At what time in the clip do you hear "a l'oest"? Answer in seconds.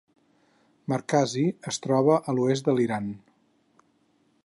2.33-2.71